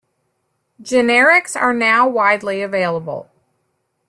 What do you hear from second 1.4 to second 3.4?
are now widely available.